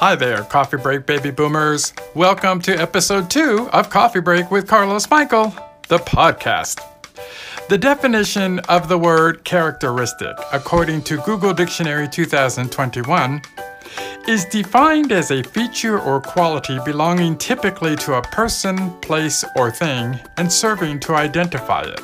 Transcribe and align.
Hi 0.00 0.16
there, 0.16 0.44
Coffee 0.44 0.78
Break 0.78 1.04
Baby 1.04 1.30
Boomers. 1.30 1.92
Welcome 2.14 2.62
to 2.62 2.74
episode 2.74 3.28
two 3.28 3.68
of 3.74 3.90
Coffee 3.90 4.20
Break 4.20 4.50
with 4.50 4.66
Carlos 4.66 5.10
Michael, 5.10 5.54
the 5.88 5.98
podcast. 5.98 6.80
The 7.68 7.76
definition 7.76 8.60
of 8.60 8.88
the 8.88 8.96
word 8.96 9.44
characteristic, 9.44 10.38
according 10.54 11.02
to 11.02 11.18
Google 11.18 11.52
Dictionary 11.52 12.08
2021, 12.08 13.42
is 14.26 14.46
defined 14.46 15.12
as 15.12 15.30
a 15.32 15.42
feature 15.42 16.00
or 16.00 16.18
quality 16.22 16.78
belonging 16.86 17.36
typically 17.36 17.94
to 17.96 18.14
a 18.14 18.22
person, 18.22 18.98
place, 19.00 19.44
or 19.54 19.70
thing 19.70 20.18
and 20.38 20.50
serving 20.50 21.00
to 21.00 21.14
identify 21.14 21.82
it. 21.82 22.00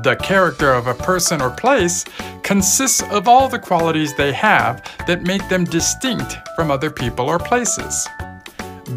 The 0.00 0.16
character 0.16 0.72
of 0.72 0.86
a 0.86 0.94
person 0.94 1.42
or 1.42 1.50
place 1.50 2.04
consists 2.42 3.02
of 3.02 3.28
all 3.28 3.48
the 3.48 3.58
qualities 3.58 4.14
they 4.16 4.32
have 4.32 4.82
that 5.06 5.22
make 5.22 5.46
them 5.50 5.64
distinct 5.64 6.38
from 6.56 6.70
other 6.70 6.90
people 6.90 7.26
or 7.28 7.38
places. 7.38 8.08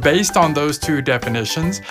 Based 0.01 0.37
on 0.37 0.53
those 0.53 0.79
two 0.79 1.01
definitions, 1.01 1.81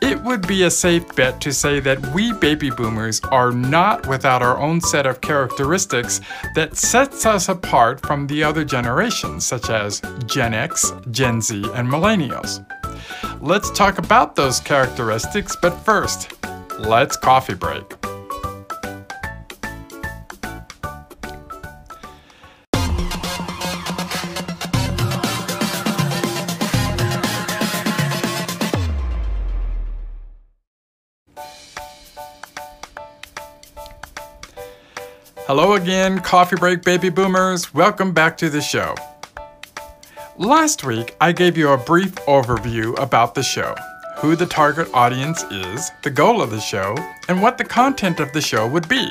it 0.00 0.20
would 0.22 0.46
be 0.46 0.64
a 0.64 0.70
safe 0.70 1.14
bet 1.14 1.40
to 1.42 1.52
say 1.52 1.80
that 1.80 2.04
we 2.14 2.32
baby 2.32 2.70
boomers 2.70 3.20
are 3.30 3.52
not 3.52 4.06
without 4.06 4.42
our 4.42 4.58
own 4.58 4.80
set 4.80 5.06
of 5.06 5.20
characteristics 5.20 6.20
that 6.54 6.76
sets 6.76 7.26
us 7.26 7.48
apart 7.48 8.04
from 8.06 8.26
the 8.26 8.42
other 8.42 8.64
generations, 8.64 9.46
such 9.46 9.70
as 9.70 10.00
Gen 10.26 10.54
X, 10.54 10.92
Gen 11.10 11.40
Z, 11.40 11.62
and 11.74 11.88
Millennials. 11.88 12.64
Let's 13.40 13.70
talk 13.70 13.98
about 13.98 14.34
those 14.34 14.60
characteristics, 14.60 15.56
but 15.60 15.70
first, 15.84 16.32
let's 16.78 17.16
coffee 17.16 17.54
break. 17.54 17.84
Hello 35.46 35.74
again, 35.74 36.18
Coffee 36.18 36.56
Break 36.56 36.82
Baby 36.82 37.08
Boomers. 37.08 37.72
Welcome 37.72 38.12
back 38.12 38.36
to 38.38 38.50
the 38.50 38.60
show. 38.60 38.96
Last 40.36 40.82
week, 40.82 41.14
I 41.20 41.30
gave 41.30 41.56
you 41.56 41.68
a 41.68 41.78
brief 41.78 42.16
overview 42.26 42.98
about 42.98 43.36
the 43.36 43.44
show, 43.44 43.76
who 44.18 44.34
the 44.34 44.46
target 44.46 44.88
audience 44.92 45.44
is, 45.44 45.92
the 46.02 46.10
goal 46.10 46.42
of 46.42 46.50
the 46.50 46.58
show, 46.58 46.96
and 47.28 47.40
what 47.40 47.58
the 47.58 47.64
content 47.64 48.18
of 48.18 48.32
the 48.32 48.40
show 48.40 48.66
would 48.66 48.88
be. 48.88 49.08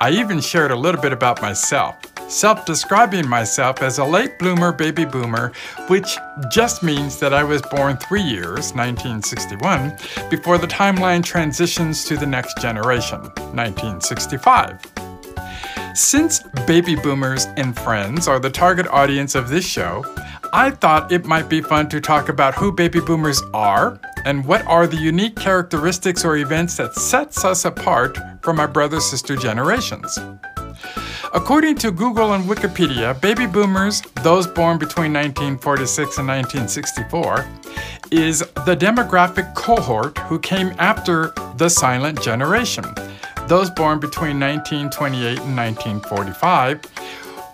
I 0.00 0.10
even 0.10 0.40
shared 0.40 0.72
a 0.72 0.76
little 0.76 1.00
bit 1.00 1.12
about 1.12 1.40
myself, 1.40 1.94
self 2.28 2.64
describing 2.64 3.28
myself 3.28 3.82
as 3.82 3.98
a 3.98 4.04
late 4.04 4.40
bloomer 4.40 4.72
baby 4.72 5.04
boomer, 5.04 5.52
which 5.86 6.16
just 6.50 6.82
means 6.82 7.20
that 7.20 7.32
I 7.32 7.44
was 7.44 7.62
born 7.62 7.96
three 7.96 8.22
years, 8.22 8.74
1961, 8.74 9.98
before 10.30 10.58
the 10.58 10.66
timeline 10.66 11.22
transitions 11.22 12.04
to 12.06 12.16
the 12.16 12.26
next 12.26 12.60
generation, 12.60 13.20
1965. 13.54 14.95
Since 15.96 16.40
baby 16.66 16.94
boomers 16.94 17.46
and 17.56 17.74
friends 17.74 18.28
are 18.28 18.38
the 18.38 18.50
target 18.50 18.86
audience 18.88 19.34
of 19.34 19.48
this 19.48 19.64
show, 19.64 20.04
I 20.52 20.70
thought 20.70 21.10
it 21.10 21.24
might 21.24 21.48
be 21.48 21.62
fun 21.62 21.88
to 21.88 22.02
talk 22.02 22.28
about 22.28 22.54
who 22.54 22.70
baby 22.70 23.00
boomers 23.00 23.40
are 23.54 23.98
and 24.26 24.44
what 24.44 24.60
are 24.66 24.86
the 24.86 24.98
unique 24.98 25.36
characteristics 25.36 26.22
or 26.22 26.36
events 26.36 26.76
that 26.76 26.96
sets 26.96 27.46
us 27.46 27.64
apart 27.64 28.18
from 28.42 28.60
our 28.60 28.68
brother 28.68 29.00
sister 29.00 29.36
generations. 29.36 30.18
According 31.32 31.76
to 31.76 31.90
Google 31.90 32.34
and 32.34 32.44
Wikipedia, 32.44 33.18
baby 33.22 33.46
boomers, 33.46 34.02
those 34.22 34.46
born 34.46 34.76
between 34.76 35.14
1946 35.14 36.18
and 36.18 36.28
1964, 36.28 37.46
is 38.10 38.40
the 38.66 38.76
demographic 38.76 39.54
cohort 39.54 40.18
who 40.18 40.38
came 40.38 40.74
after 40.78 41.32
the 41.56 41.70
silent 41.70 42.20
generation 42.20 42.84
those 43.48 43.70
born 43.70 44.00
between 44.00 44.40
1928 44.40 45.38
and 45.38 45.56
1945, 45.56 46.80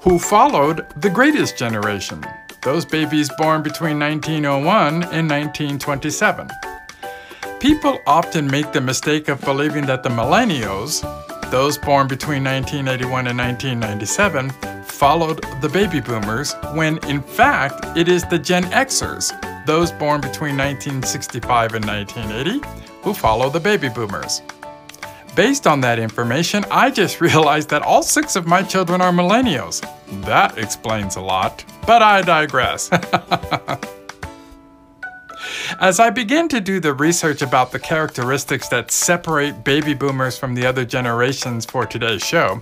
who 0.00 0.18
followed 0.18 0.86
the 1.00 1.10
greatest 1.10 1.58
generation, 1.58 2.24
those 2.62 2.84
babies 2.84 3.30
born 3.36 3.62
between 3.62 3.98
1901 3.98 5.02
and 5.12 5.28
1927. 5.28 6.48
People 7.60 8.00
often 8.06 8.46
make 8.46 8.72
the 8.72 8.80
mistake 8.80 9.28
of 9.28 9.40
believing 9.42 9.86
that 9.86 10.02
the 10.02 10.08
millennials, 10.08 11.02
those 11.50 11.76
born 11.76 12.08
between 12.08 12.42
1981 12.42 13.26
and 13.26 13.38
1997, 13.38 14.50
followed 14.84 15.44
the 15.60 15.68
baby 15.68 16.00
boomers, 16.00 16.54
when 16.74 16.98
in 17.08 17.22
fact 17.22 17.84
it 17.96 18.08
is 18.08 18.24
the 18.24 18.38
Gen 18.38 18.64
Xers, 18.64 19.30
those 19.66 19.92
born 19.92 20.20
between 20.20 20.56
1965 20.56 21.74
and 21.74 21.84
1980, 21.84 22.66
who 23.02 23.12
follow 23.12 23.50
the 23.50 23.60
baby 23.60 23.88
boomers. 23.88 24.42
Based 25.34 25.66
on 25.66 25.80
that 25.80 25.98
information, 25.98 26.64
I 26.70 26.90
just 26.90 27.20
realized 27.22 27.70
that 27.70 27.82
all 27.82 28.02
six 28.02 28.36
of 28.36 28.46
my 28.46 28.62
children 28.62 29.00
are 29.00 29.12
millennials. 29.12 29.80
That 30.26 30.58
explains 30.58 31.16
a 31.16 31.20
lot, 31.20 31.64
but 31.86 32.02
I 32.02 32.20
digress. 32.22 32.90
As 35.80 35.98
I 35.98 36.10
begin 36.10 36.48
to 36.48 36.60
do 36.60 36.80
the 36.80 36.92
research 36.92 37.40
about 37.40 37.72
the 37.72 37.78
characteristics 37.78 38.68
that 38.68 38.90
separate 38.90 39.64
baby 39.64 39.94
boomers 39.94 40.38
from 40.38 40.54
the 40.54 40.66
other 40.66 40.84
generations 40.84 41.64
for 41.64 41.86
today's 41.86 42.22
show, 42.22 42.60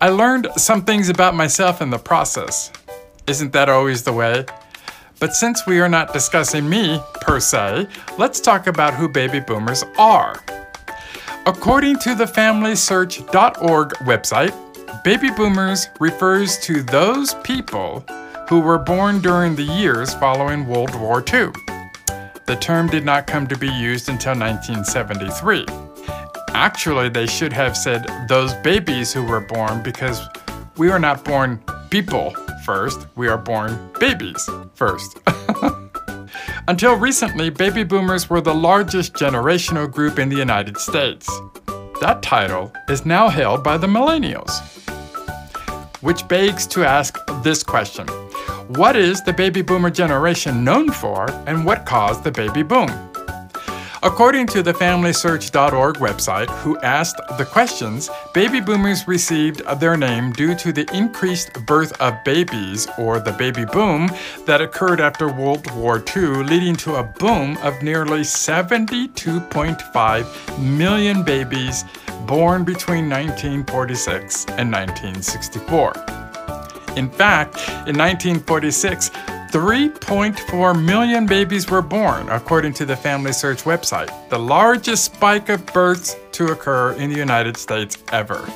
I 0.00 0.10
learned 0.10 0.46
some 0.56 0.84
things 0.84 1.08
about 1.08 1.34
myself 1.34 1.82
in 1.82 1.90
the 1.90 1.98
process. 1.98 2.70
Isn't 3.26 3.52
that 3.52 3.68
always 3.68 4.04
the 4.04 4.12
way? 4.12 4.46
But 5.18 5.34
since 5.34 5.66
we 5.66 5.80
are 5.80 5.88
not 5.88 6.12
discussing 6.12 6.68
me, 6.68 7.00
per 7.20 7.40
se, 7.40 7.88
let's 8.16 8.40
talk 8.40 8.68
about 8.68 8.94
who 8.94 9.08
baby 9.08 9.40
boomers 9.40 9.84
are. 9.98 10.40
According 11.48 11.96
to 12.00 12.14
the 12.14 12.26
FamilySearch.org 12.26 13.88
website, 14.04 15.02
baby 15.02 15.30
boomers 15.30 15.88
refers 15.98 16.58
to 16.58 16.82
those 16.82 17.32
people 17.36 18.04
who 18.50 18.60
were 18.60 18.76
born 18.76 19.22
during 19.22 19.56
the 19.56 19.62
years 19.62 20.12
following 20.12 20.66
World 20.66 20.94
War 20.96 21.24
II. 21.32 21.48
The 22.44 22.58
term 22.60 22.88
did 22.88 23.06
not 23.06 23.26
come 23.26 23.46
to 23.46 23.56
be 23.56 23.70
used 23.70 24.10
until 24.10 24.38
1973. 24.38 25.64
Actually, 26.50 27.08
they 27.08 27.26
should 27.26 27.54
have 27.54 27.78
said 27.78 28.06
those 28.28 28.52
babies 28.56 29.14
who 29.14 29.24
were 29.24 29.40
born 29.40 29.82
because 29.82 30.28
we 30.76 30.90
are 30.90 30.98
not 30.98 31.24
born 31.24 31.62
people 31.88 32.34
first, 32.66 33.06
we 33.16 33.26
are 33.26 33.38
born 33.38 33.90
babies 33.98 34.46
first. 34.74 35.18
Until 36.68 36.96
recently, 36.96 37.48
baby 37.48 37.82
boomers 37.82 38.28
were 38.28 38.42
the 38.42 38.54
largest 38.54 39.14
generational 39.14 39.90
group 39.90 40.18
in 40.18 40.28
the 40.28 40.36
United 40.36 40.76
States. 40.76 41.26
That 42.02 42.22
title 42.22 42.70
is 42.90 43.06
now 43.06 43.30
held 43.30 43.64
by 43.64 43.78
the 43.78 43.86
millennials. 43.86 44.52
Which 46.02 46.28
begs 46.28 46.66
to 46.66 46.84
ask 46.84 47.16
this 47.42 47.62
question 47.62 48.06
What 48.76 48.96
is 48.96 49.24
the 49.24 49.32
baby 49.32 49.62
boomer 49.62 49.88
generation 49.88 50.62
known 50.62 50.90
for, 50.90 51.30
and 51.46 51.64
what 51.64 51.86
caused 51.86 52.22
the 52.22 52.32
baby 52.32 52.62
boom? 52.62 52.90
According 54.02 54.48
to 54.48 54.62
the 54.62 54.72
FamilySearch.org 54.72 55.96
website, 55.96 56.48
who 56.60 56.78
asked 56.78 57.20
the 57.36 57.44
questions, 57.44 58.08
baby 58.32 58.60
boomers 58.60 59.08
received 59.08 59.60
their 59.80 59.96
name 59.96 60.32
due 60.32 60.54
to 60.54 60.72
the 60.72 60.88
increased 60.94 61.52
birth 61.66 62.00
of 62.00 62.14
babies, 62.24 62.86
or 62.96 63.18
the 63.18 63.32
baby 63.32 63.64
boom, 63.64 64.08
that 64.46 64.60
occurred 64.60 65.00
after 65.00 65.32
World 65.32 65.68
War 65.72 66.00
II, 66.16 66.44
leading 66.44 66.76
to 66.76 66.94
a 66.96 67.02
boom 67.02 67.56
of 67.58 67.82
nearly 67.82 68.20
72.5 68.20 70.58
million 70.60 71.24
babies 71.24 71.84
born 72.26 72.62
between 72.62 73.10
1946 73.10 74.44
and 74.50 74.70
1964. 74.70 75.92
In 76.96 77.10
fact, 77.10 77.56
in 77.88 77.96
1946, 77.96 79.10
3.4 79.50 80.84
million 80.84 81.24
babies 81.24 81.70
were 81.70 81.80
born, 81.80 82.28
according 82.28 82.74
to 82.74 82.84
the 82.84 82.96
Family 82.96 83.32
Search 83.32 83.62
website, 83.62 84.10
the 84.28 84.38
largest 84.38 85.04
spike 85.04 85.48
of 85.48 85.64
births 85.66 86.16
to 86.32 86.48
occur 86.48 86.92
in 86.92 87.08
the 87.08 87.16
United 87.16 87.56
States 87.56 87.96
ever. 88.12 88.46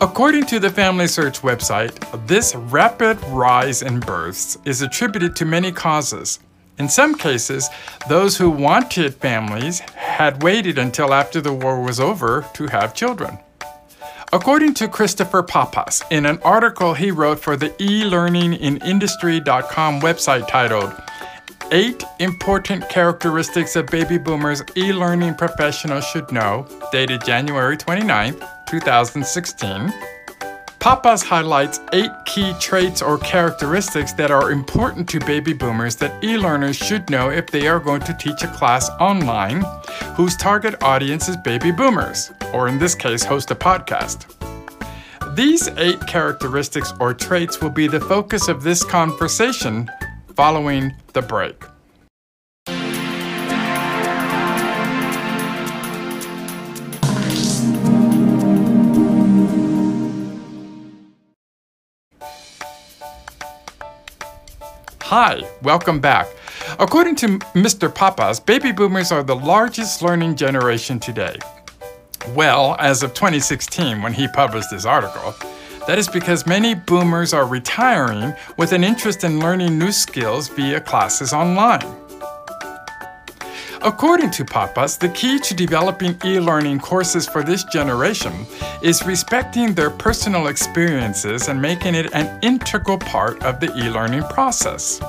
According 0.00 0.46
to 0.46 0.60
the 0.60 0.70
Family 0.70 1.08
Search 1.08 1.42
website, 1.42 2.26
this 2.28 2.54
rapid 2.54 3.20
rise 3.24 3.82
in 3.82 3.98
births 3.98 4.58
is 4.64 4.80
attributed 4.80 5.34
to 5.36 5.44
many 5.44 5.72
causes. 5.72 6.38
In 6.78 6.88
some 6.88 7.16
cases, 7.16 7.68
those 8.08 8.36
who 8.36 8.48
wanted 8.48 9.14
families 9.14 9.80
had 9.80 10.42
waited 10.42 10.78
until 10.78 11.12
after 11.12 11.40
the 11.40 11.52
war 11.52 11.82
was 11.82 11.98
over 11.98 12.46
to 12.54 12.68
have 12.68 12.94
children. 12.94 13.38
According 14.34 14.72
to 14.74 14.86
Christopher 14.88 15.42
Pappas, 15.42 16.02
in 16.10 16.24
an 16.24 16.38
article 16.42 16.94
he 16.94 17.10
wrote 17.10 17.38
for 17.38 17.54
the 17.54 17.70
e-learningindustry.com 17.78 20.00
website 20.00 20.48
titled 20.48 20.94
Eight 21.70 22.02
Important 22.18 22.88
Characteristics 22.88 23.76
of 23.76 23.88
Baby 23.88 24.16
Boomers 24.16 24.62
E-Learning 24.74 25.34
Professionals 25.34 26.06
Should 26.06 26.32
Know, 26.32 26.66
dated 26.90 27.22
January 27.26 27.76
29, 27.76 28.32
2016, 28.66 29.92
Pappas 30.82 31.22
highlights 31.22 31.78
eight 31.92 32.10
key 32.24 32.52
traits 32.58 33.02
or 33.02 33.16
characteristics 33.18 34.12
that 34.14 34.32
are 34.32 34.50
important 34.50 35.08
to 35.10 35.20
baby 35.20 35.52
boomers 35.52 35.94
that 35.94 36.24
e 36.24 36.36
learners 36.36 36.74
should 36.74 37.08
know 37.08 37.30
if 37.30 37.46
they 37.46 37.68
are 37.68 37.78
going 37.78 38.00
to 38.00 38.12
teach 38.14 38.42
a 38.42 38.48
class 38.48 38.90
online 38.98 39.62
whose 40.16 40.36
target 40.36 40.82
audience 40.82 41.28
is 41.28 41.36
baby 41.36 41.70
boomers, 41.70 42.32
or 42.52 42.66
in 42.66 42.80
this 42.80 42.96
case, 42.96 43.22
host 43.22 43.52
a 43.52 43.54
podcast. 43.54 44.26
These 45.36 45.68
eight 45.76 46.04
characteristics 46.08 46.92
or 46.98 47.14
traits 47.14 47.60
will 47.60 47.70
be 47.70 47.86
the 47.86 48.00
focus 48.00 48.48
of 48.48 48.64
this 48.64 48.82
conversation 48.82 49.88
following 50.34 50.92
the 51.12 51.22
break. 51.22 51.62
Hi, 65.14 65.46
welcome 65.60 66.00
back. 66.00 66.26
According 66.78 67.16
to 67.16 67.38
Mr. 67.52 67.94
Pappas, 67.94 68.40
baby 68.40 68.72
boomers 68.72 69.12
are 69.12 69.22
the 69.22 69.36
largest 69.36 70.00
learning 70.00 70.36
generation 70.36 70.98
today. 70.98 71.36
Well, 72.30 72.76
as 72.78 73.02
of 73.02 73.12
2016, 73.12 74.00
when 74.00 74.14
he 74.14 74.26
published 74.28 74.70
this 74.70 74.86
article, 74.86 75.34
that 75.86 75.98
is 75.98 76.08
because 76.08 76.46
many 76.46 76.74
boomers 76.74 77.34
are 77.34 77.44
retiring 77.44 78.32
with 78.56 78.72
an 78.72 78.84
interest 78.84 79.22
in 79.22 79.38
learning 79.38 79.78
new 79.78 79.92
skills 79.92 80.48
via 80.48 80.80
classes 80.80 81.34
online. 81.34 81.84
According 83.84 84.30
to 84.32 84.44
Pappas, 84.44 84.96
the 84.96 85.08
key 85.08 85.40
to 85.40 85.54
developing 85.54 86.16
e 86.24 86.38
learning 86.38 86.78
courses 86.78 87.26
for 87.26 87.42
this 87.42 87.64
generation 87.64 88.46
is 88.80 89.04
respecting 89.04 89.74
their 89.74 89.90
personal 89.90 90.46
experiences 90.46 91.48
and 91.48 91.60
making 91.60 91.96
it 91.96 92.14
an 92.14 92.38
integral 92.42 92.96
part 92.96 93.42
of 93.42 93.58
the 93.58 93.76
e 93.76 93.90
learning 93.90 94.22
process. 94.30 95.00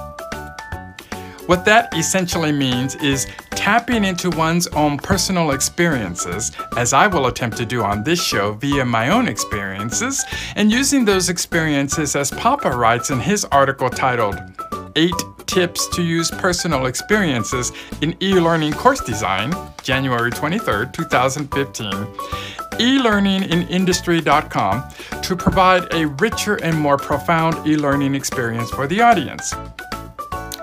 What 1.45 1.65
that 1.65 1.95
essentially 1.95 2.51
means 2.51 2.95
is 2.95 3.27
tapping 3.51 4.03
into 4.03 4.31
one's 4.31 4.65
own 4.67 4.97
personal 4.97 5.51
experiences, 5.51 6.51
as 6.75 6.93
I 6.93 7.05
will 7.05 7.27
attempt 7.27 7.57
to 7.57 7.67
do 7.67 7.83
on 7.83 8.03
this 8.03 8.23
show 8.23 8.53
via 8.53 8.83
my 8.85 9.09
own 9.09 9.27
experiences, 9.27 10.25
and 10.55 10.71
using 10.71 11.05
those 11.05 11.29
experiences 11.29 12.15
as 12.15 12.31
Papa 12.31 12.71
writes 12.71 13.11
in 13.11 13.19
his 13.19 13.45
article 13.45 13.89
titled, 13.89 14.39
Eight 14.95 15.13
Tips 15.45 15.87
to 15.89 16.03
Use 16.03 16.31
Personal 16.31 16.85
Experiences 16.85 17.73
in 18.01 18.15
E-Learning 18.21 18.71
Course 18.73 19.01
Design, 19.01 19.53
January 19.83 20.31
23, 20.31 20.87
2015, 20.91 21.91
elearningindustry.com 22.79 24.83
to 25.21 25.35
provide 25.35 25.93
a 25.93 26.07
richer 26.07 26.55
and 26.55 26.79
more 26.79 26.97
profound 26.97 27.67
e-learning 27.67 28.15
experience 28.15 28.71
for 28.71 28.87
the 28.87 29.01
audience. 29.01 29.53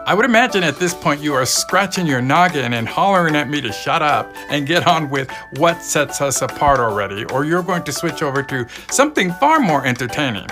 I 0.07 0.15
would 0.15 0.25
imagine 0.25 0.65
at 0.65 0.77
this 0.77 0.93
point 0.93 1.21
you 1.21 1.35
are 1.35 1.47
scratching 1.47 2.05
your 2.05 2.21
noggin 2.21 2.73
and 2.73 2.89
hollering 2.89 3.37
at 3.37 3.49
me 3.49 3.61
to 3.61 3.71
shut 3.71 4.03
up 4.03 4.35
and 4.49 4.67
get 4.67 4.87
on 4.87 5.09
with 5.09 5.31
what 5.57 5.85
sets 5.85 6.21
us 6.21 6.43
apart 6.43 6.81
already, 6.81 7.25
or 7.27 7.45
you're 7.45 7.63
going 7.63 7.85
to 7.85 7.93
switch 7.93 8.23
over 8.23 8.43
to 8.43 8.67
something 8.91 9.33
far 9.35 9.61
more 9.61 9.87
entertaining. 9.87 10.49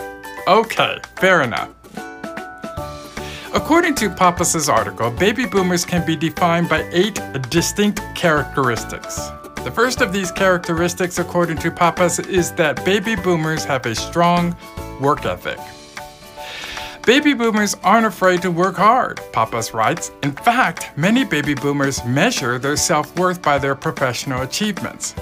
Okay, 0.46 0.98
fair 1.16 1.42
enough. 1.42 1.77
According 3.58 3.96
to 3.96 4.08
Pappas' 4.08 4.68
article, 4.68 5.10
baby 5.10 5.44
boomers 5.44 5.84
can 5.84 6.06
be 6.06 6.14
defined 6.14 6.68
by 6.68 6.88
eight 6.92 7.20
distinct 7.50 8.00
characteristics. 8.14 9.16
The 9.64 9.72
first 9.74 10.00
of 10.00 10.12
these 10.12 10.30
characteristics, 10.30 11.18
according 11.18 11.58
to 11.58 11.70
Pappas, 11.72 12.20
is 12.20 12.52
that 12.52 12.82
baby 12.84 13.16
boomers 13.16 13.64
have 13.64 13.84
a 13.84 13.96
strong 13.96 14.56
work 15.00 15.26
ethic. 15.26 15.58
Baby 17.04 17.34
boomers 17.34 17.74
aren't 17.82 18.06
afraid 18.06 18.42
to 18.42 18.52
work 18.52 18.76
hard, 18.76 19.20
Pappas 19.32 19.74
writes. 19.74 20.12
In 20.22 20.30
fact, 20.30 20.96
many 20.96 21.24
baby 21.24 21.54
boomers 21.54 22.02
measure 22.04 22.60
their 22.60 22.76
self 22.76 23.18
worth 23.18 23.42
by 23.42 23.58
their 23.58 23.74
professional 23.74 24.42
achievements. 24.42 25.14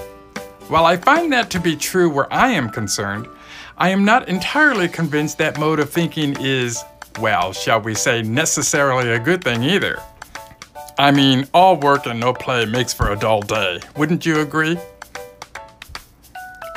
While 0.67 0.85
I 0.85 0.95
find 0.95 1.33
that 1.33 1.49
to 1.49 1.59
be 1.59 1.75
true 1.75 2.07
where 2.07 2.31
I 2.31 2.49
am 2.49 2.69
concerned, 2.69 3.27
I 3.79 3.89
am 3.89 4.05
not 4.05 4.29
entirely 4.29 4.87
convinced 4.87 5.39
that 5.39 5.59
mode 5.59 5.79
of 5.79 5.89
thinking 5.89 6.37
is, 6.39 6.83
well, 7.17 7.53
shall 7.53 7.81
we 7.81 7.95
say, 7.95 8.21
necessarily 8.21 9.11
a 9.11 9.19
good 9.19 9.43
thing 9.43 9.63
either. 9.63 9.99
I 10.99 11.11
mean, 11.11 11.47
all 11.53 11.75
work 11.77 12.07
and 12.07 12.19
no 12.19 12.33
play 12.33 12.65
makes 12.65 12.93
for 12.93 13.11
a 13.11 13.15
dull 13.15 13.41
day. 13.41 13.79
Wouldn't 13.95 14.25
you 14.25 14.39
agree? 14.39 14.77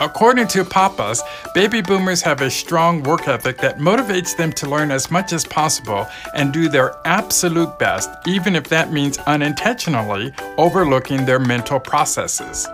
According 0.00 0.48
to 0.48 0.64
Pappas, 0.64 1.22
baby 1.54 1.82
boomers 1.82 2.22
have 2.22 2.40
a 2.40 2.50
strong 2.50 3.02
work 3.02 3.28
ethic 3.28 3.58
that 3.58 3.78
motivates 3.78 4.34
them 4.34 4.50
to 4.54 4.66
learn 4.66 4.90
as 4.90 5.10
much 5.10 5.34
as 5.34 5.44
possible 5.44 6.06
and 6.34 6.54
do 6.54 6.70
their 6.70 6.96
absolute 7.06 7.78
best, 7.78 8.08
even 8.26 8.56
if 8.56 8.68
that 8.68 8.92
means 8.92 9.18
unintentionally 9.18 10.32
overlooking 10.56 11.26
their 11.26 11.38
mental 11.38 11.78
processes. 11.78 12.66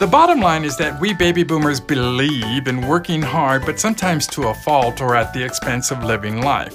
The 0.00 0.08
bottom 0.08 0.40
line 0.40 0.64
is 0.64 0.76
that 0.78 1.00
we 1.00 1.14
baby 1.14 1.44
boomers 1.44 1.78
believe 1.78 2.66
in 2.66 2.88
working 2.88 3.22
hard, 3.22 3.64
but 3.64 3.78
sometimes 3.78 4.26
to 4.28 4.48
a 4.48 4.54
fault 4.54 5.00
or 5.00 5.14
at 5.14 5.32
the 5.32 5.44
expense 5.44 5.92
of 5.92 6.02
living 6.02 6.42
life. 6.42 6.74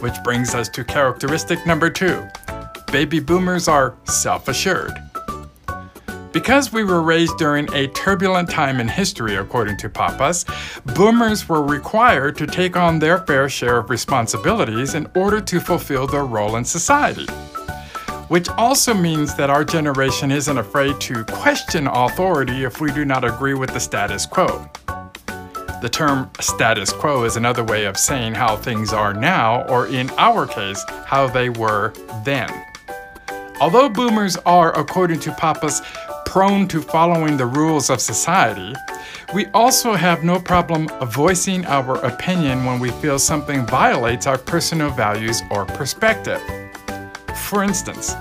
Which 0.00 0.14
brings 0.24 0.54
us 0.54 0.70
to 0.70 0.82
characteristic 0.82 1.66
number 1.66 1.90
two 1.90 2.26
baby 2.90 3.20
boomers 3.20 3.68
are 3.68 3.94
self 4.04 4.48
assured. 4.48 4.94
Because 6.32 6.72
we 6.72 6.82
were 6.82 7.02
raised 7.02 7.36
during 7.36 7.70
a 7.74 7.88
turbulent 7.88 8.48
time 8.48 8.80
in 8.80 8.88
history, 8.88 9.36
according 9.36 9.76
to 9.78 9.90
Pappas, 9.90 10.46
boomers 10.94 11.46
were 11.46 11.62
required 11.62 12.36
to 12.36 12.46
take 12.46 12.74
on 12.74 12.98
their 12.98 13.18
fair 13.26 13.50
share 13.50 13.76
of 13.78 13.90
responsibilities 13.90 14.94
in 14.94 15.06
order 15.14 15.42
to 15.42 15.60
fulfill 15.60 16.06
their 16.06 16.24
role 16.24 16.56
in 16.56 16.64
society. 16.64 17.26
Which 18.30 18.48
also 18.50 18.94
means 18.94 19.34
that 19.34 19.50
our 19.50 19.64
generation 19.64 20.30
isn't 20.30 20.56
afraid 20.56 21.00
to 21.00 21.24
question 21.24 21.88
authority 21.88 22.62
if 22.62 22.80
we 22.80 22.92
do 22.92 23.04
not 23.04 23.24
agree 23.24 23.54
with 23.54 23.72
the 23.72 23.80
status 23.80 24.24
quo. 24.24 24.70
The 25.82 25.88
term 25.90 26.30
status 26.38 26.92
quo 26.92 27.24
is 27.24 27.34
another 27.34 27.64
way 27.64 27.86
of 27.86 27.96
saying 27.96 28.34
how 28.34 28.54
things 28.54 28.92
are 28.92 29.12
now, 29.12 29.62
or 29.66 29.88
in 29.88 30.10
our 30.10 30.46
case, 30.46 30.80
how 31.06 31.26
they 31.26 31.48
were 31.50 31.92
then. 32.24 32.48
Although 33.60 33.88
boomers 33.88 34.36
are, 34.46 34.78
according 34.78 35.18
to 35.20 35.32
Pappas, 35.32 35.82
prone 36.24 36.68
to 36.68 36.80
following 36.80 37.36
the 37.36 37.46
rules 37.46 37.90
of 37.90 38.00
society, 38.00 38.74
we 39.34 39.46
also 39.46 39.94
have 39.94 40.22
no 40.22 40.38
problem 40.38 40.86
voicing 41.06 41.66
our 41.66 41.96
opinion 42.06 42.64
when 42.64 42.78
we 42.78 42.92
feel 42.92 43.18
something 43.18 43.66
violates 43.66 44.28
our 44.28 44.38
personal 44.38 44.90
values 44.90 45.42
or 45.50 45.64
perspective. 45.64 46.40
For 47.48 47.64
instance, 47.64 48.14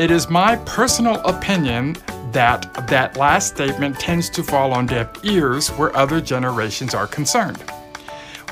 it 0.00 0.10
is 0.10 0.30
my 0.30 0.56
personal 0.64 1.16
opinion 1.26 1.94
that 2.32 2.86
that 2.88 3.18
last 3.18 3.54
statement 3.54 4.00
tends 4.00 4.30
to 4.30 4.42
fall 4.42 4.72
on 4.72 4.86
deaf 4.86 5.22
ears 5.26 5.68
where 5.72 5.94
other 5.94 6.22
generations 6.22 6.94
are 6.94 7.06
concerned. 7.06 7.62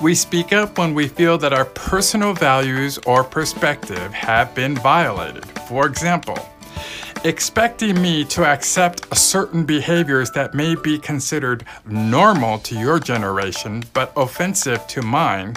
We 0.03 0.15
speak 0.15 0.53
up 0.53 0.77
when 0.77 0.93
we 0.93 1.09
feel 1.09 1.39
that 1.39 1.55
our 1.55 1.65
personal 1.65 2.35
values 2.35 2.99
or 3.07 3.25
perspective 3.25 4.13
have 4.13 4.55
been 4.55 4.77
violated. 4.77 5.47
For 5.67 5.87
example, 5.87 6.39
expecting 7.25 8.01
me 8.03 8.27
to 8.27 8.45
accept 8.45 9.17
certain 9.17 9.65
behaviors 9.65 10.31
that 10.33 10.55
may 10.55 10.75
be 10.75 10.99
considered 10.99 11.65
normal 11.87 12.59
to 12.59 12.79
your 12.79 12.99
generation 12.99 13.85
but 13.95 14.13
offensive 14.17 14.87
to 14.89 15.01
mine, 15.01 15.57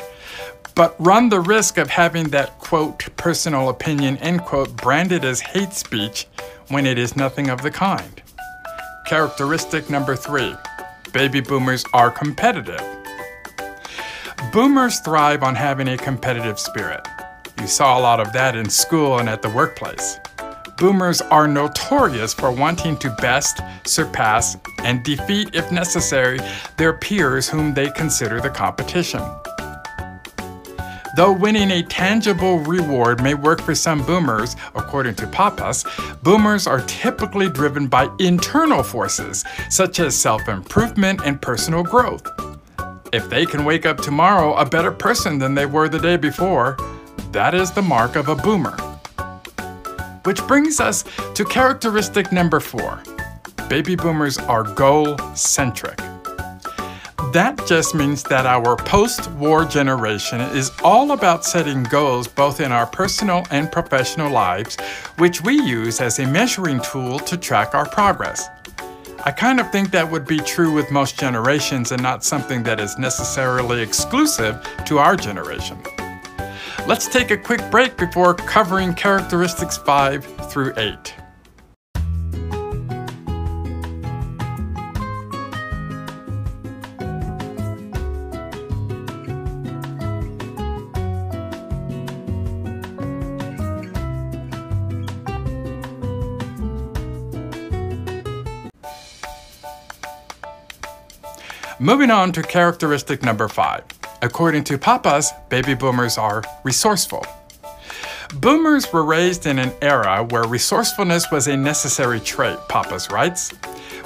but 0.75 0.95
run 0.99 1.29
the 1.29 1.39
risk 1.39 1.77
of 1.77 1.89
having 1.89 2.29
that 2.29 2.57
quote 2.59 3.07
personal 3.17 3.69
opinion 3.69 4.17
end 4.17 4.41
quote 4.41 4.75
branded 4.77 5.25
as 5.25 5.41
hate 5.41 5.73
speech 5.73 6.27
when 6.69 6.85
it 6.85 6.97
is 6.97 7.15
nothing 7.15 7.49
of 7.49 7.61
the 7.61 7.71
kind. 7.71 8.21
Characteristic 9.05 9.89
number 9.89 10.15
three 10.15 10.55
baby 11.13 11.41
boomers 11.41 11.83
are 11.93 12.09
competitive. 12.09 12.81
Boomers 14.53 14.99
thrive 14.99 15.43
on 15.43 15.55
having 15.55 15.89
a 15.89 15.97
competitive 15.97 16.59
spirit. 16.59 17.05
You 17.59 17.67
saw 17.67 17.99
a 17.99 18.01
lot 18.01 18.19
of 18.19 18.31
that 18.33 18.55
in 18.55 18.69
school 18.69 19.19
and 19.19 19.29
at 19.29 19.41
the 19.41 19.49
workplace. 19.49 20.19
Boomers 20.77 21.21
are 21.21 21.47
notorious 21.47 22.33
for 22.33 22.51
wanting 22.51 22.97
to 22.97 23.09
best, 23.21 23.59
surpass, 23.85 24.57
and 24.79 25.03
defeat, 25.03 25.53
if 25.53 25.71
necessary, 25.71 26.39
their 26.77 26.93
peers 26.93 27.47
whom 27.47 27.73
they 27.73 27.91
consider 27.91 28.41
the 28.41 28.49
competition. 28.49 29.21
Though 31.15 31.33
winning 31.33 31.71
a 31.71 31.83
tangible 31.83 32.59
reward 32.59 33.21
may 33.21 33.33
work 33.33 33.61
for 33.61 33.75
some 33.75 34.05
boomers, 34.05 34.55
according 34.75 35.15
to 35.15 35.27
Pappas, 35.27 35.83
boomers 36.23 36.67
are 36.67 36.81
typically 36.81 37.49
driven 37.49 37.87
by 37.87 38.09
internal 38.19 38.81
forces, 38.81 39.43
such 39.69 39.99
as 39.99 40.15
self 40.15 40.47
improvement 40.47 41.21
and 41.25 41.41
personal 41.41 41.83
growth. 41.83 42.27
If 43.11 43.29
they 43.29 43.45
can 43.45 43.65
wake 43.65 43.85
up 43.85 43.97
tomorrow 43.97 44.55
a 44.55 44.65
better 44.65 44.91
person 44.91 45.37
than 45.37 45.53
they 45.53 45.65
were 45.65 45.89
the 45.89 45.99
day 45.99 46.15
before, 46.15 46.77
that 47.33 47.53
is 47.53 47.71
the 47.71 47.81
mark 47.81 48.15
of 48.15 48.29
a 48.29 48.35
boomer. 48.35 48.77
Which 50.23 50.45
brings 50.47 50.79
us 50.79 51.03
to 51.33 51.43
characteristic 51.43 52.31
number 52.31 52.59
four 52.59 53.01
baby 53.67 53.95
boomers 53.95 54.37
are 54.37 54.63
goal 54.63 55.17
centric. 55.33 56.00
Just 57.67 57.95
means 57.95 58.23
that 58.23 58.45
our 58.45 58.75
post 58.75 59.31
war 59.31 59.63
generation 59.63 60.41
is 60.41 60.71
all 60.83 61.11
about 61.11 61.45
setting 61.45 61.83
goals 61.83 62.27
both 62.27 62.59
in 62.59 62.71
our 62.71 62.85
personal 62.85 63.45
and 63.49 63.71
professional 63.71 64.29
lives, 64.31 64.75
which 65.17 65.41
we 65.41 65.53
use 65.53 66.01
as 66.01 66.19
a 66.19 66.27
measuring 66.27 66.81
tool 66.81 67.17
to 67.19 67.37
track 67.37 67.73
our 67.73 67.87
progress. 67.87 68.49
I 69.23 69.31
kind 69.31 69.59
of 69.59 69.71
think 69.71 69.91
that 69.91 70.09
would 70.09 70.25
be 70.25 70.39
true 70.39 70.73
with 70.73 70.91
most 70.91 71.19
generations 71.19 71.91
and 71.91 72.01
not 72.01 72.23
something 72.23 72.63
that 72.63 72.79
is 72.79 72.97
necessarily 72.97 73.81
exclusive 73.81 74.67
to 74.87 74.97
our 74.97 75.15
generation. 75.15 75.77
Let's 76.87 77.07
take 77.07 77.31
a 77.31 77.37
quick 77.37 77.61
break 77.69 77.95
before 77.95 78.33
covering 78.33 78.95
characteristics 78.95 79.77
5 79.77 80.25
through 80.51 80.73
8. 80.75 81.20
Moving 101.81 102.11
on 102.11 102.31
to 102.33 102.43
characteristic 102.43 103.23
number 103.23 103.47
five. 103.47 103.83
According 104.21 104.65
to 104.65 104.77
Pappas, 104.77 105.31
baby 105.49 105.73
boomers 105.73 106.15
are 106.15 106.43
resourceful. 106.63 107.25
Boomers 108.35 108.93
were 108.93 109.03
raised 109.03 109.47
in 109.47 109.57
an 109.57 109.73
era 109.81 110.23
where 110.29 110.43
resourcefulness 110.43 111.31
was 111.31 111.47
a 111.47 111.57
necessary 111.57 112.19
trait, 112.19 112.59
Pappas 112.69 113.09
writes. 113.09 113.51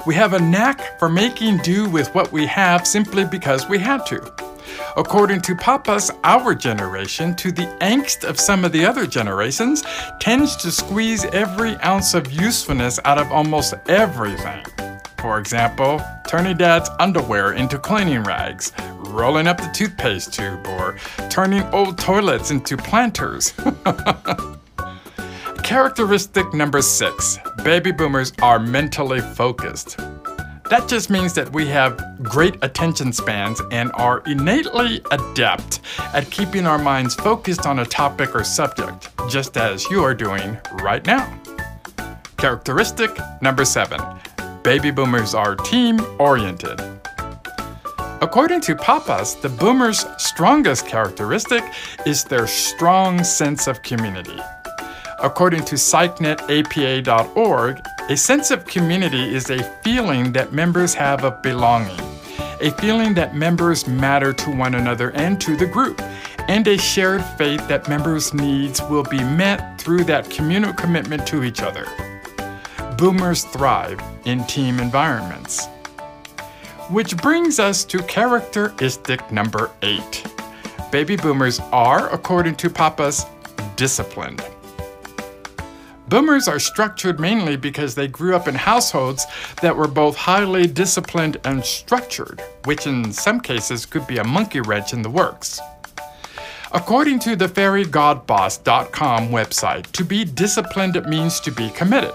We 0.06 0.14
have 0.14 0.32
a 0.32 0.38
knack 0.38 0.98
for 0.98 1.10
making 1.10 1.58
do 1.58 1.86
with 1.86 2.08
what 2.14 2.32
we 2.32 2.46
have 2.46 2.86
simply 2.86 3.26
because 3.26 3.68
we 3.68 3.78
had 3.78 4.06
to. 4.06 4.22
According 4.96 5.42
to 5.42 5.54
Pappas, 5.54 6.10
our 6.24 6.54
generation, 6.54 7.36
to 7.36 7.52
the 7.52 7.66
angst 7.82 8.26
of 8.26 8.40
some 8.40 8.64
of 8.64 8.72
the 8.72 8.86
other 8.86 9.06
generations, 9.06 9.84
tends 10.18 10.56
to 10.56 10.70
squeeze 10.70 11.26
every 11.26 11.76
ounce 11.84 12.14
of 12.14 12.32
usefulness 12.32 12.98
out 13.04 13.18
of 13.18 13.30
almost 13.30 13.74
everything. 13.86 14.64
For 15.26 15.40
example, 15.40 16.00
turning 16.28 16.56
dad's 16.56 16.88
underwear 17.00 17.54
into 17.54 17.78
cleaning 17.78 18.22
rags, 18.22 18.70
rolling 19.08 19.48
up 19.48 19.56
the 19.56 19.68
toothpaste 19.74 20.32
tube, 20.32 20.64
or 20.68 20.96
turning 21.30 21.64
old 21.74 21.98
toilets 21.98 22.52
into 22.52 22.76
planters. 22.76 23.52
Characteristic 25.64 26.54
number 26.54 26.80
six 26.80 27.40
baby 27.64 27.90
boomers 27.90 28.32
are 28.40 28.60
mentally 28.60 29.20
focused. 29.20 29.96
That 30.70 30.84
just 30.86 31.10
means 31.10 31.34
that 31.34 31.52
we 31.52 31.66
have 31.66 32.00
great 32.22 32.54
attention 32.62 33.12
spans 33.12 33.60
and 33.72 33.90
are 33.94 34.20
innately 34.26 35.02
adept 35.10 35.80
at 35.98 36.30
keeping 36.30 36.68
our 36.68 36.78
minds 36.78 37.16
focused 37.16 37.66
on 37.66 37.80
a 37.80 37.84
topic 37.84 38.32
or 38.32 38.44
subject, 38.44 39.08
just 39.28 39.56
as 39.56 39.90
you 39.90 40.04
are 40.04 40.14
doing 40.14 40.56
right 40.74 41.04
now. 41.04 41.36
Characteristic 42.36 43.10
number 43.42 43.64
seven 43.64 44.00
baby 44.66 44.90
boomers 44.90 45.32
are 45.32 45.54
team 45.54 46.04
oriented. 46.18 46.82
According 48.20 48.60
to 48.62 48.74
Pappas, 48.74 49.34
the 49.34 49.48
boomers' 49.48 50.04
strongest 50.18 50.88
characteristic 50.88 51.62
is 52.04 52.24
their 52.24 52.48
strong 52.48 53.22
sense 53.22 53.68
of 53.68 53.80
community. 53.84 54.40
According 55.22 55.66
to 55.66 55.76
PsychNetAPA.org, 55.76 57.80
a 58.08 58.16
sense 58.16 58.50
of 58.50 58.66
community 58.66 59.32
is 59.32 59.50
a 59.50 59.62
feeling 59.84 60.32
that 60.32 60.52
members 60.52 60.94
have 60.94 61.22
of 61.22 61.40
belonging, 61.42 62.00
a 62.60 62.72
feeling 62.80 63.14
that 63.14 63.36
members 63.36 63.86
matter 63.86 64.32
to 64.32 64.50
one 64.50 64.74
another 64.74 65.12
and 65.12 65.40
to 65.42 65.56
the 65.56 65.66
group, 65.66 66.02
and 66.48 66.66
a 66.66 66.76
shared 66.76 67.24
faith 67.38 67.68
that 67.68 67.88
members' 67.88 68.34
needs 68.34 68.82
will 68.90 69.04
be 69.04 69.22
met 69.22 69.80
through 69.80 70.02
that 70.02 70.28
communal 70.28 70.72
commitment 70.72 71.24
to 71.28 71.44
each 71.44 71.62
other 71.62 71.86
boomers 72.96 73.44
thrive 73.44 74.00
in 74.24 74.42
team 74.44 74.80
environments. 74.80 75.66
Which 76.88 77.16
brings 77.18 77.58
us 77.58 77.84
to 77.84 78.02
characteristic 78.04 79.30
number 79.30 79.70
eight. 79.82 80.24
Baby 80.90 81.16
boomers 81.16 81.60
are, 81.72 82.08
according 82.10 82.54
to 82.56 82.70
Pappas, 82.70 83.26
disciplined. 83.76 84.42
Boomers 86.08 86.48
are 86.48 86.60
structured 86.60 87.20
mainly 87.20 87.56
because 87.56 87.94
they 87.94 88.08
grew 88.08 88.34
up 88.34 88.48
in 88.48 88.54
households 88.54 89.26
that 89.60 89.76
were 89.76 89.88
both 89.88 90.16
highly 90.16 90.66
disciplined 90.66 91.36
and 91.44 91.64
structured, 91.64 92.40
which 92.64 92.86
in 92.86 93.12
some 93.12 93.40
cases 93.40 93.84
could 93.84 94.06
be 94.06 94.18
a 94.18 94.24
monkey 94.24 94.60
wrench 94.60 94.92
in 94.92 95.02
the 95.02 95.10
works. 95.10 95.60
According 96.72 97.18
to 97.20 97.36
the 97.36 97.48
fairygodboss.com 97.48 99.28
website, 99.28 99.90
to 99.92 100.04
be 100.04 100.24
disciplined 100.24 101.04
means 101.06 101.40
to 101.40 101.50
be 101.50 101.68
committed. 101.70 102.14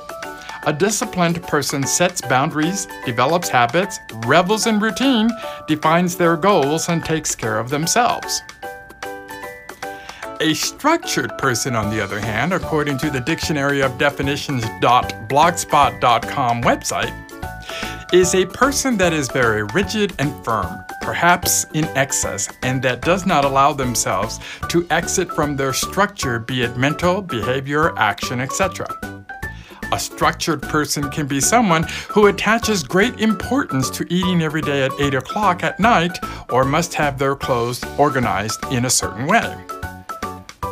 A 0.68 0.74
disciplined 0.74 1.42
person 1.44 1.84
sets 1.84 2.22
boundaries, 2.22 2.88
develops 3.04 3.50
habits, 3.50 4.00
revels 4.28 4.68
in 4.68 4.80
routine, 4.80 5.32
defines 5.68 6.16
their 6.16 6.38
goals, 6.38 6.88
and 6.88 7.04
takes 7.04 7.34
care 7.34 7.58
of 7.58 7.70
themselves. 7.70 8.44
A 10.40 10.54
structured 10.54 11.36
person, 11.40 11.76
on 11.76 11.90
the 11.90 12.00
other 12.00 12.20
hand, 12.20 12.54
according 12.54 13.00
to 13.00 13.10
the 13.10 13.22
Dictionary 13.22 13.82
of 13.82 13.98
Definitions.blogspot.com 13.98 16.62
website, 16.62 18.14
is 18.14 18.36
a 18.36 18.46
person 18.46 18.98
that 18.98 19.14
is 19.14 19.30
very 19.30 19.64
rigid 19.64 20.14
and 20.20 20.46
firm, 20.46 20.84
perhaps 21.02 21.66
in 21.74 21.86
excess, 21.98 22.48
and 22.62 22.84
that 22.84 23.02
does 23.02 23.26
not 23.26 23.46
allow 23.46 23.74
themselves 23.74 24.40
to 24.70 24.86
exit 24.92 25.32
from 25.32 25.56
their 25.56 25.74
structure, 25.74 26.38
be 26.38 26.62
it 26.62 26.78
mental, 26.78 27.20
behavior, 27.22 27.98
action, 27.98 28.42
etc. 28.42 28.86
A 29.94 30.00
structured 30.00 30.62
person 30.62 31.10
can 31.10 31.28
be 31.28 31.42
someone 31.42 31.84
who 32.10 32.28
attaches 32.28 32.82
great 32.82 33.20
importance 33.20 33.90
to 33.90 34.06
eating 34.10 34.42
every 34.42 34.62
day 34.62 34.84
at 34.84 34.92
8 35.00 35.16
o'clock 35.16 35.64
at 35.64 35.80
night 35.80 36.18
or 36.50 36.64
must 36.64 36.94
have 36.94 37.18
their 37.18 37.36
clothes 37.36 37.84
organized 37.98 38.64
in 38.72 38.86
a 38.86 38.90
certain 38.90 39.28
way. 39.28 39.58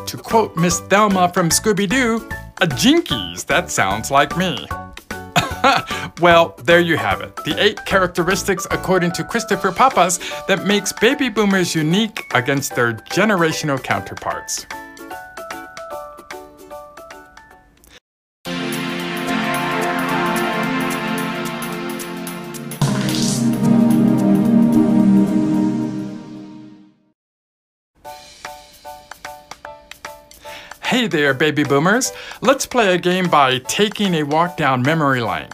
To 0.06 0.18
quote 0.18 0.56
Miss 0.56 0.80
Thelma 0.80 1.32
from 1.34 1.50
Scooby 1.50 1.88
Doo, 1.88 2.28
a 2.62 2.68
jinkies, 2.68 3.46
that 3.46 3.70
sounds 3.70 4.10
like 4.10 4.38
me. 4.38 4.68
well, 6.22 6.56
there 6.64 6.80
you 6.80 6.96
have 6.96 7.22
it. 7.22 7.36
The 7.44 7.56
eight 7.58 7.86
characteristics, 7.86 8.66
according 8.72 9.12
to 9.14 9.24
Christopher 9.24 9.72
Pappas, 9.72 10.20
that 10.48 10.66
makes 10.66 10.94
baby 10.94 11.28
boomers 11.30 11.76
unique 11.76 12.26
against 12.34 12.76
their 12.76 12.94
generational 12.94 13.82
counterparts. 13.82 14.66
There, 31.12 31.34
baby 31.34 31.64
boomers. 31.64 32.12
Let's 32.42 32.66
play 32.66 32.94
a 32.94 32.98
game 32.98 33.30
by 33.30 33.60
taking 33.60 34.16
a 34.16 34.24
walk 34.24 34.58
down 34.58 34.82
memory 34.82 35.22
lane. 35.22 35.50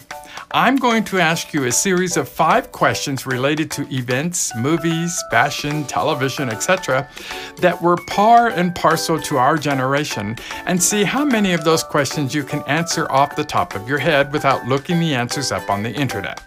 I'm 0.51 0.77
going 0.77 1.03
to 1.05 1.19
ask 1.19 1.53
you 1.53 1.65
a 1.65 1.71
series 1.71 2.15
of 2.15 2.29
five 2.29 2.71
questions 2.71 3.25
related 3.25 3.69
to 3.71 3.87
events, 3.93 4.55
movies, 4.55 5.21
fashion, 5.29 5.83
television, 5.83 6.49
etc., 6.49 7.09
that 7.57 7.81
were 7.81 7.97
par 8.07 8.47
and 8.47 8.73
parcel 8.73 9.19
to 9.19 9.37
our 9.37 9.57
generation, 9.57 10.37
and 10.65 10.81
see 10.81 11.03
how 11.03 11.25
many 11.25 11.51
of 11.51 11.65
those 11.65 11.83
questions 11.83 12.33
you 12.33 12.43
can 12.43 12.63
answer 12.67 13.11
off 13.11 13.35
the 13.35 13.43
top 13.43 13.75
of 13.75 13.89
your 13.89 13.97
head 13.97 14.31
without 14.31 14.65
looking 14.65 14.99
the 14.99 15.13
answers 15.13 15.51
up 15.51 15.69
on 15.69 15.83
the 15.83 15.91
internet. 15.91 16.41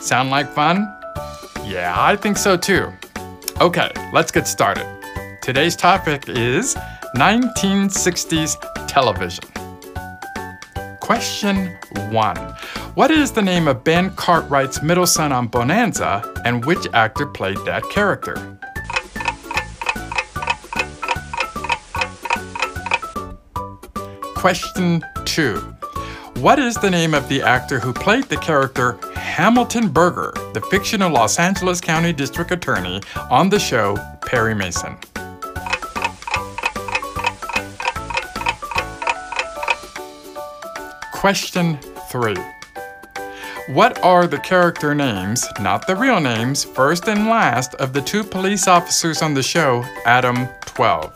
Sound 0.00 0.30
like 0.30 0.48
fun? 0.54 0.90
Yeah, 1.64 1.94
I 1.96 2.16
think 2.16 2.38
so 2.38 2.56
too. 2.56 2.90
Okay, 3.60 3.90
let's 4.14 4.32
get 4.32 4.48
started. 4.48 4.86
Today's 5.42 5.76
topic 5.76 6.28
is 6.28 6.76
1960s 7.16 8.56
television. 8.86 9.44
Question 11.00 11.76
1. 12.10 12.36
What 12.94 13.10
is 13.10 13.32
the 13.32 13.42
name 13.42 13.66
of 13.66 13.82
Ben 13.82 14.10
Cartwright's 14.14 14.82
middle 14.82 15.06
son 15.06 15.32
on 15.32 15.48
Bonanza, 15.48 16.22
and 16.44 16.64
which 16.64 16.86
actor 16.92 17.26
played 17.26 17.58
that 17.66 17.82
character? 17.90 18.36
Question 24.36 25.04
2. 25.24 25.56
What 26.36 26.58
is 26.58 26.76
the 26.76 26.90
name 26.90 27.12
of 27.12 27.28
the 27.28 27.42
actor 27.42 27.78
who 27.78 27.92
played 27.92 28.24
the 28.24 28.36
character 28.36 28.98
Hamilton 29.14 29.88
Burger, 29.88 30.32
the 30.54 30.60
fictional 30.70 31.10
Los 31.10 31.38
Angeles 31.38 31.80
County 31.80 32.12
District 32.12 32.50
Attorney, 32.50 33.02
on 33.30 33.50
the 33.50 33.58
show 33.58 33.96
Perry 34.22 34.54
Mason? 34.54 34.96
Question 41.20 41.78
3. 42.08 42.34
What 43.74 44.02
are 44.02 44.26
the 44.26 44.38
character 44.38 44.94
names, 44.94 45.46
not 45.60 45.86
the 45.86 45.94
real 45.94 46.18
names, 46.18 46.64
first 46.64 47.08
and 47.08 47.26
last 47.26 47.74
of 47.74 47.92
the 47.92 48.00
two 48.00 48.24
police 48.24 48.66
officers 48.66 49.20
on 49.20 49.34
the 49.34 49.42
show, 49.42 49.84
Adam 50.06 50.48
12? 50.64 51.12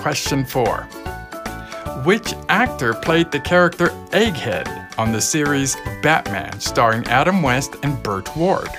Question 0.00 0.44
4. 0.44 0.82
Which 2.04 2.32
actor 2.48 2.94
played 2.94 3.32
the 3.32 3.40
character 3.40 3.88
Egghead 4.12 4.96
on 4.96 5.10
the 5.10 5.20
series 5.20 5.76
Batman, 6.04 6.60
starring 6.60 7.04
Adam 7.08 7.42
West 7.42 7.74
and 7.82 8.00
Burt 8.00 8.36
Ward? 8.36 8.70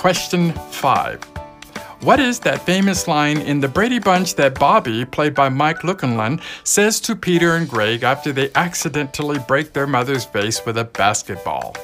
Question 0.00 0.52
5. 0.54 1.22
What 2.00 2.20
is 2.20 2.40
that 2.40 2.62
famous 2.62 3.06
line 3.06 3.36
in 3.36 3.60
The 3.60 3.68
Brady 3.68 3.98
Bunch 3.98 4.34
that 4.36 4.58
Bobby, 4.58 5.04
played 5.04 5.34
by 5.34 5.50
Mike 5.50 5.80
Lookinland, 5.80 6.40
says 6.64 7.00
to 7.00 7.14
Peter 7.14 7.56
and 7.56 7.68
Greg 7.68 8.02
after 8.02 8.32
they 8.32 8.50
accidentally 8.54 9.38
break 9.46 9.74
their 9.74 9.86
mother's 9.86 10.24
vase 10.24 10.64
with 10.64 10.78
a 10.78 10.84
basketball? 10.84 11.76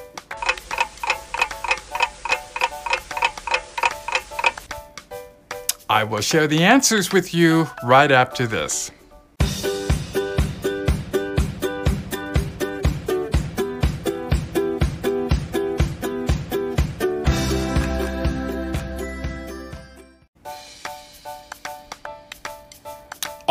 I 5.91 6.03
will 6.03 6.23
share 6.23 6.47
the 6.47 6.65
answers 6.65 7.13
with 7.13 7.35
you 7.35 7.69
right 7.85 8.11
after 8.11 8.47
this. 8.47 8.91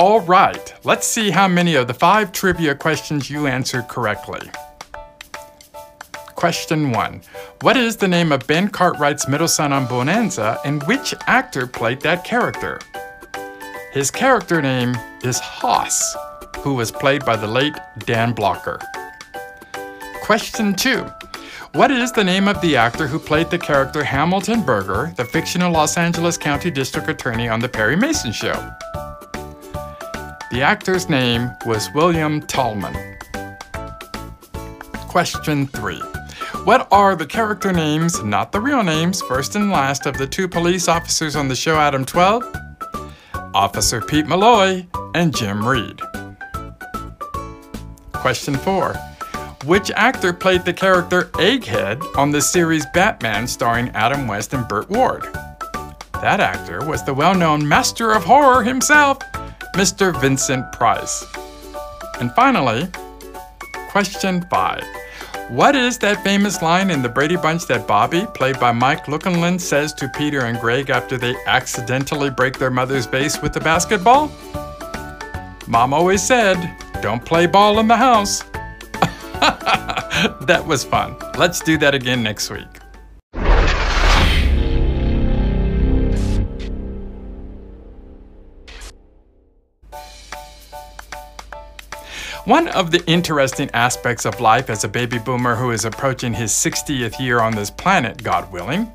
All 0.05 0.21
right, 0.21 0.71
let's 0.83 1.07
see 1.07 1.31
how 1.31 1.47
many 1.47 1.74
of 1.74 1.88
the 1.88 1.93
five 1.95 2.31
trivia 2.31 2.75
questions 2.75 3.27
you 3.27 3.47
answered 3.47 3.88
correctly. 3.88 4.51
Question 6.35 6.91
1. 6.91 7.21
What 7.62 7.75
is 7.75 7.97
the 7.97 8.07
name 8.07 8.31
of 8.31 8.45
Ben 8.45 8.67
Cartwright's 8.67 9.27
middle 9.27 9.47
son 9.47 9.74
on 9.74 9.88
Bonanza 9.88 10.59
and 10.63 10.83
which 10.83 11.15
actor 11.25 11.65
played 11.65 12.01
that 12.01 12.24
character? 12.24 12.79
His 13.93 14.12
character 14.12 14.62
name 14.62 14.95
is 15.24 15.39
Hoss, 15.39 16.15
who 16.59 16.75
was 16.75 16.91
played 16.91 17.25
by 17.25 17.35
the 17.35 17.47
late 17.47 17.74
Dan 17.97 18.31
Blocker. 18.31 18.79
Question 20.21 20.75
2. 20.75 21.03
What 21.71 21.89
is 21.89 22.12
the 22.12 22.24
name 22.24 22.47
of 22.47 22.62
the 22.62 22.77
actor 22.77 23.07
who 23.07 23.17
played 23.17 23.50
the 23.50 23.57
character 23.57 24.03
Hamilton 24.03 24.62
Burger, 24.62 25.13
the 25.15 25.25
fictional 25.25 25.71
Los 25.71 25.97
Angeles 25.97 26.38
County 26.38 26.69
District 26.69 27.09
Attorney 27.09 27.50
on 27.50 27.59
The 27.59 27.69
Perry 27.69 27.95
Mason 27.95 28.31
Show? 28.31 28.71
The 30.55 30.62
actor's 30.62 31.09
name 31.09 31.51
was 31.65 31.91
William 31.93 32.39
Talman. 32.39 32.95
Question 35.09 35.67
3. 35.67 35.97
What 36.63 36.88
are 36.93 37.17
the 37.17 37.25
character 37.25 37.74
names, 37.74 38.24
not 38.24 38.53
the 38.53 38.62
real 38.62 38.81
names, 38.81 39.21
first 39.24 39.57
and 39.57 39.69
last 39.69 40.05
of 40.05 40.17
the 40.17 40.25
two 40.25 40.47
police 40.47 40.88
officers 40.88 41.35
on 41.35 41.50
the 41.50 41.57
show 41.57 41.75
Adam 41.75 42.05
12? 42.05 42.41
Officer 43.53 44.00
Pete 44.00 44.27
Malloy 44.27 44.88
and 45.13 45.35
Jim 45.35 45.67
Reed. 45.67 46.00
Question 48.13 48.55
4. 48.55 48.93
Which 49.65 49.91
actor 49.91 50.31
played 50.31 50.63
the 50.63 50.71
character 50.71 51.24
Egghead 51.33 52.01
on 52.17 52.31
the 52.31 52.41
series 52.41 52.85
Batman 52.94 53.46
starring 53.46 53.89
Adam 53.89 54.25
West 54.25 54.53
and 54.53 54.65
Burt 54.70 54.89
Ward? 54.89 55.25
That 56.22 56.39
actor 56.39 56.85
was 56.85 57.03
the 57.03 57.13
well 57.13 57.35
known 57.35 57.68
master 57.68 58.13
of 58.13 58.24
horror 58.24 58.63
himself, 58.63 59.18
Mr. 59.75 60.18
Vincent 60.22 60.72
Price. 60.72 61.25
And 62.22 62.31
finally, 62.31 62.88
question 63.90 64.42
five. 64.50 64.85
What 65.50 65.75
is 65.75 65.98
that 65.98 66.24
famous 66.24 66.61
line 66.61 66.90
in 66.90 67.01
the 67.01 67.09
Brady 67.09 67.35
Bunch 67.35 67.66
that 67.68 67.85
Bobby, 67.85 68.25
played 68.33 68.57
by 68.57 68.72
Mike 68.72 69.07
Lookinland, 69.07 69.59
says 69.59 69.92
to 69.96 70.07
Peter 70.07 70.46
and 70.46 70.57
Greg 70.61 70.90
after 70.90 71.18
they 71.18 71.35
accidentally 71.46 72.29
break 72.29 72.57
their 72.57 72.72
mother's 72.72 73.05
vase 73.05 73.42
with 73.42 73.51
the 73.51 73.59
basketball? 73.59 74.31
Mom 75.68 75.94
always 75.94 76.24
said, 76.24 76.55
don't 77.01 77.25
play 77.25 77.46
ball 77.46 77.77
in 77.79 77.90
the 77.90 77.98
house. 77.98 78.44
that 80.42 80.64
was 80.66 80.85
fun. 80.85 81.18
Let's 81.38 81.59
do 81.59 81.77
that 81.79 81.94
again 81.94 82.24
next 82.24 82.50
week. 82.50 82.75
One 92.46 92.68
of 92.68 92.92
the 92.92 93.03
interesting 93.08 93.72
aspects 93.74 94.24
of 94.24 94.40
life 94.40 94.70
as 94.70 94.84
a 94.84 94.88
baby 94.88 95.18
boomer 95.18 95.55
who 95.55 95.72
is 95.72 95.84
approaching 95.84 96.31
his 96.31 96.51
60th 96.51 97.20
year 97.20 97.40
on 97.40 97.55
this 97.55 97.72
planet, 97.72 98.22
God 98.22 98.51
willing, 98.51 98.92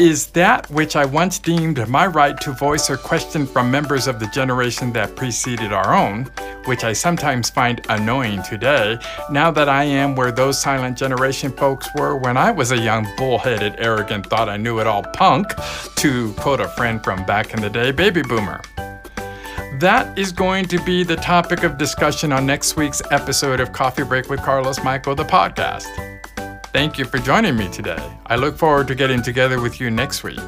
is 0.00 0.26
that 0.30 0.68
which 0.68 0.96
I 0.96 1.04
once 1.04 1.38
deemed 1.38 1.86
my 1.86 2.08
right 2.08 2.40
to 2.40 2.50
voice 2.50 2.90
or 2.90 2.96
question 2.96 3.46
from 3.46 3.70
members 3.70 4.08
of 4.08 4.18
the 4.18 4.26
generation 4.26 4.92
that 4.94 5.14
preceded 5.14 5.72
our 5.72 5.94
own, 5.94 6.24
which 6.64 6.82
I 6.82 6.92
sometimes 6.92 7.50
find 7.50 7.86
annoying 7.88 8.42
today, 8.42 8.98
now 9.30 9.52
that 9.52 9.68
I 9.68 9.84
am 9.84 10.16
where 10.16 10.32
those 10.32 10.60
silent 10.60 10.98
generation 10.98 11.52
folks 11.52 11.88
were 11.94 12.16
when 12.16 12.36
I 12.36 12.50
was 12.50 12.72
a 12.72 12.78
young, 12.78 13.06
bullheaded, 13.16 13.76
arrogant, 13.78 14.26
thought 14.26 14.48
I 14.48 14.56
knew 14.56 14.80
it 14.80 14.88
all 14.88 15.04
punk, 15.04 15.52
to 15.98 16.32
quote 16.32 16.58
a 16.58 16.68
friend 16.70 17.00
from 17.04 17.24
back 17.26 17.54
in 17.54 17.60
the 17.60 17.70
day, 17.70 17.92
baby 17.92 18.22
boomer. 18.22 18.60
That 19.80 20.18
is 20.18 20.30
going 20.30 20.66
to 20.66 20.84
be 20.84 21.04
the 21.04 21.16
topic 21.16 21.62
of 21.62 21.78
discussion 21.78 22.34
on 22.34 22.44
next 22.44 22.76
week's 22.76 23.00
episode 23.10 23.60
of 23.60 23.72
Coffee 23.72 24.04
Break 24.04 24.28
with 24.28 24.42
Carlos 24.42 24.84
Michael, 24.84 25.14
the 25.14 25.24
podcast. 25.24 25.86
Thank 26.66 26.98
you 26.98 27.06
for 27.06 27.16
joining 27.16 27.56
me 27.56 27.66
today. 27.70 27.96
I 28.26 28.36
look 28.36 28.58
forward 28.58 28.88
to 28.88 28.94
getting 28.94 29.22
together 29.22 29.58
with 29.58 29.80
you 29.80 29.90
next 29.90 30.22
week. 30.22 30.38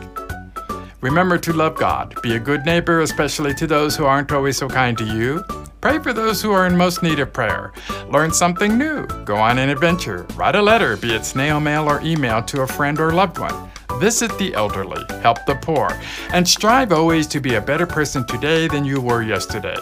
Remember 1.00 1.38
to 1.38 1.52
love 1.54 1.78
God, 1.78 2.20
be 2.20 2.34
a 2.34 2.38
good 2.38 2.66
neighbor, 2.66 3.00
especially 3.00 3.54
to 3.54 3.66
those 3.66 3.96
who 3.96 4.04
aren't 4.04 4.30
always 4.32 4.58
so 4.58 4.68
kind 4.68 4.98
to 4.98 5.04
you. 5.06 5.42
Pray 5.80 5.98
for 5.98 6.12
those 6.12 6.42
who 6.42 6.52
are 6.52 6.66
in 6.66 6.76
most 6.76 7.02
need 7.02 7.18
of 7.18 7.32
prayer. 7.32 7.72
Learn 8.10 8.34
something 8.34 8.76
new. 8.76 9.06
Go 9.24 9.36
on 9.36 9.56
an 9.56 9.70
adventure. 9.70 10.26
Write 10.34 10.56
a 10.56 10.62
letter, 10.62 10.98
be 10.98 11.14
it 11.14 11.24
snail 11.24 11.58
mail 11.58 11.88
or 11.88 12.02
email, 12.02 12.42
to 12.42 12.60
a 12.60 12.66
friend 12.66 13.00
or 13.00 13.12
loved 13.12 13.38
one. 13.38 13.71
Visit 14.02 14.36
the 14.36 14.52
elderly, 14.54 15.00
help 15.20 15.46
the 15.46 15.54
poor, 15.54 15.88
and 16.32 16.48
strive 16.48 16.90
always 16.90 17.28
to 17.28 17.40
be 17.40 17.54
a 17.54 17.60
better 17.60 17.86
person 17.86 18.26
today 18.26 18.66
than 18.66 18.84
you 18.84 19.00
were 19.00 19.22
yesterday. 19.22 19.76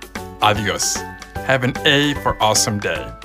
adios. 0.41 0.95
Have 1.35 1.65
an 1.65 1.77
A 1.85 2.15
for 2.23 2.41
awesome 2.41 2.79
day. 2.79 3.18